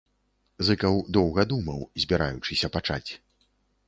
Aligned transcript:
Зыкаў 0.69 0.95
доўга 1.17 1.45
думаў, 1.51 1.79
збіраючыся 2.05 2.67
пачаць. 2.77 3.07